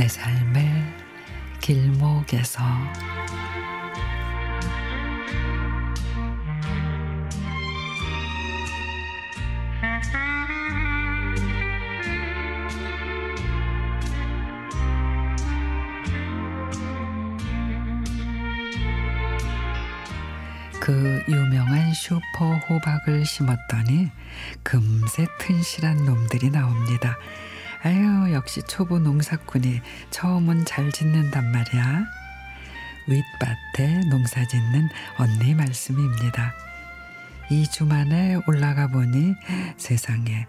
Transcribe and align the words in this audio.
내 0.00 0.08
삶의 0.08 0.66
길목에서 1.60 2.62
그 20.80 21.22
유명한 21.28 21.92
슈퍼 21.92 22.56
호박을 22.70 23.26
심었더니 23.26 24.10
금세 24.62 25.26
튼실한 25.38 26.06
놈들이 26.06 26.48
나옵니다. 26.48 27.18
아유 27.82 28.32
역시 28.34 28.62
초보 28.68 28.98
농사꾼이 28.98 29.80
처음은 30.10 30.66
잘 30.66 30.92
짓는단 30.92 31.50
말이야. 31.50 32.04
윗밭에 33.08 34.00
농사 34.10 34.46
짓는 34.46 34.88
언니 35.16 35.54
말씀입니다. 35.54 36.52
2주 37.48 37.86
만에 37.86 38.38
올라가 38.46 38.86
보니 38.86 39.34
세상에 39.78 40.46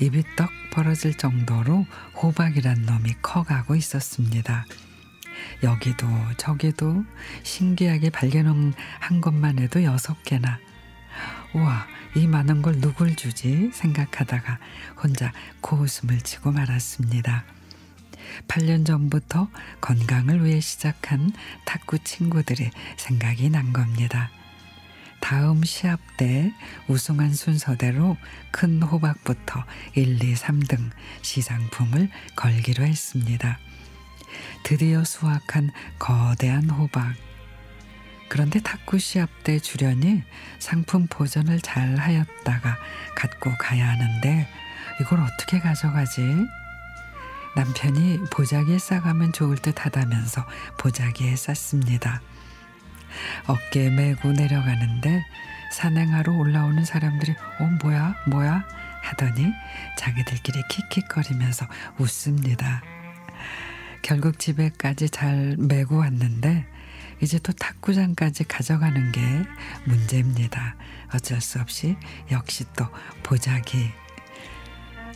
입이 0.00 0.24
떡 0.36 0.50
벌어질 0.72 1.16
정도로 1.16 1.86
호박이란 2.20 2.82
놈이 2.82 3.14
커가고 3.22 3.76
있었습니다. 3.76 4.66
여기도 5.62 6.08
저기도 6.36 7.04
신기하게 7.44 8.10
발견한 8.10 8.74
것만 9.20 9.60
해도 9.60 9.84
여섯 9.84 10.20
개나. 10.24 10.58
우와, 11.54 11.86
이 12.16 12.26
많은 12.26 12.62
걸 12.62 12.80
누굴 12.80 13.14
주지 13.14 13.70
생각하다가 13.72 14.58
혼자 15.00 15.32
고웃음을 15.60 16.20
치고 16.20 16.50
말았습니다. 16.50 17.44
8년 18.48 18.84
전부터 18.84 19.48
건강을 19.80 20.44
위해 20.44 20.60
시작한 20.60 21.32
탁구 21.64 22.00
친구들이 22.00 22.70
생각이 22.96 23.50
난 23.50 23.72
겁니다. 23.72 24.30
다음 25.20 25.62
시합 25.62 26.00
때 26.16 26.52
우승한 26.88 27.32
순서대로 27.32 28.16
큰 28.50 28.82
호박부터 28.82 29.64
1, 29.94 30.22
2, 30.22 30.34
3등 30.34 30.90
시상품을 31.22 32.10
걸기로 32.34 32.84
했습니다. 32.84 33.58
드디어 34.64 35.04
수확한 35.04 35.70
거대한 36.00 36.68
호박. 36.68 37.14
그런데 38.34 38.58
탁구 38.58 38.98
시합 38.98 39.30
때 39.44 39.60
주련이 39.60 40.24
상품 40.58 41.06
보전을 41.06 41.60
잘 41.60 41.94
하였다가 41.94 42.76
갖고 43.14 43.52
가야 43.56 43.88
하는데 43.88 44.48
이걸 45.00 45.20
어떻게 45.20 45.60
가져가지? 45.60 46.20
남편이 47.54 48.24
보자기에 48.32 48.80
싸가면 48.80 49.34
좋을 49.34 49.58
듯 49.58 49.86
하다면서 49.86 50.44
보자기에 50.78 51.36
쌌습니다. 51.36 52.22
어깨에 53.46 53.90
메고 53.90 54.32
내려가는데 54.32 55.24
산행하러 55.70 56.32
올라오는 56.32 56.84
사람들이 56.84 57.36
어 57.60 57.64
뭐야 57.84 58.16
뭐야 58.26 58.66
하더니 59.00 59.52
자기들끼리 59.96 60.60
킥킥거리면서 60.70 61.68
웃습니다. 61.98 62.82
결국 64.02 64.40
집에까지 64.40 65.08
잘 65.10 65.54
메고 65.56 65.98
왔는데 65.98 66.73
이제 67.24 67.38
또 67.38 67.54
탁구장까지 67.54 68.44
가져가는 68.44 69.10
게 69.10 69.20
문제입니다. 69.86 70.76
어쩔 71.14 71.40
수 71.40 71.58
없이 71.58 71.96
역시 72.30 72.66
또 72.76 72.84
보자기 73.22 73.90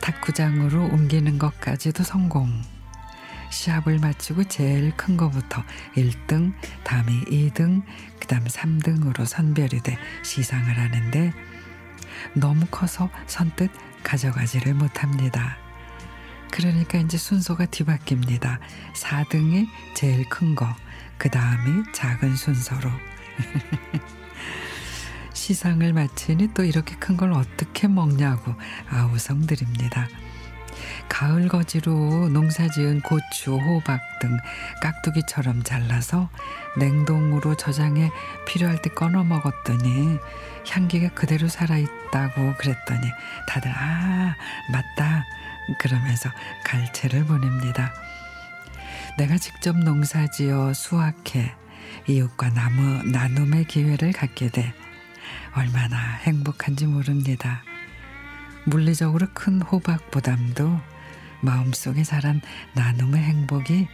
탁구장으로 0.00 0.84
옮기는 0.84 1.36
것까지도 1.36 2.04
성공. 2.04 2.62
시합을 3.50 3.98
마치고 3.98 4.44
제일 4.44 4.96
큰 4.96 5.16
거부터 5.16 5.64
1등, 5.96 6.52
다음에 6.84 7.12
2등, 7.22 7.82
그 8.20 8.28
다음 8.28 8.44
3등으로 8.44 9.26
선별이 9.26 9.80
돼 9.80 9.98
시상을 10.22 10.78
하는데 10.78 11.32
너무 12.34 12.66
커서 12.70 13.10
선뜻 13.26 13.72
가져가지를 14.04 14.74
못합니다. 14.74 15.65
그러니까 16.56 16.98
이제 16.98 17.18
순서가 17.18 17.66
뒤바뀝니다. 17.66 18.58
4등이 18.94 19.68
제일 19.94 20.26
큰 20.30 20.54
거, 20.54 20.66
그 21.18 21.28
다음이 21.30 21.84
작은 21.92 22.34
순서로. 22.34 22.90
시상을 25.34 25.92
마치니 25.92 26.54
또 26.54 26.64
이렇게 26.64 26.96
큰 26.96 27.16
걸 27.18 27.32
어떻게 27.32 27.88
먹냐고 27.88 28.54
아우성 28.88 29.46
드립니다. 29.46 30.08
가을 31.08 31.48
거지로 31.48 32.28
농사 32.28 32.68
지은 32.68 33.00
고추, 33.00 33.56
호박 33.56 34.00
등 34.20 34.36
깍두기처럼 34.82 35.62
잘라서 35.62 36.28
냉동으로 36.78 37.56
저장해 37.56 38.10
필요할 38.46 38.82
때 38.82 38.90
꺼내 38.90 39.22
먹었더니 39.22 40.18
향기가 40.68 41.08
그대로 41.14 41.48
살아있다고 41.48 42.54
그랬더니 42.58 43.10
다들 43.48 43.70
아, 43.70 44.34
맞다. 44.70 45.24
그러면서 45.78 46.30
갈채를 46.64 47.24
보냅니다. 47.24 47.92
내가 49.18 49.38
직접 49.38 49.76
농사 49.78 50.26
지어 50.26 50.72
수확해 50.74 51.54
이웃과 52.06 52.50
나무 52.50 53.02
나눔의 53.04 53.64
기회를 53.64 54.12
갖게 54.12 54.50
돼 54.50 54.74
얼마나 55.54 55.96
행복한지 55.96 56.86
모릅니다. 56.86 57.62
물리적으로 58.64 59.28
큰 59.32 59.62
호박 59.62 60.10
부담도 60.10 60.80
마음속에 61.46 62.02
자란 62.02 62.40
나눔의 62.74 63.22
행복이 63.22 63.86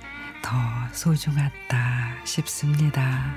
더 0.43 0.57
소중하다 0.93 2.25
싶습니다. 2.25 3.35